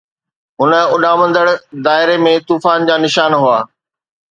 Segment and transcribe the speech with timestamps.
[0.61, 1.45] هن اڏامندڙ
[1.87, 3.57] دائري ۾ طوفان جا نشان هئا.